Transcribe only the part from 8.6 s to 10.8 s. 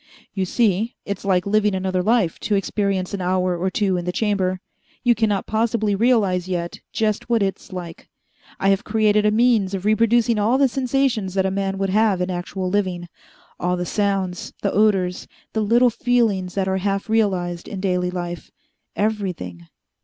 have created a means of reproducing all the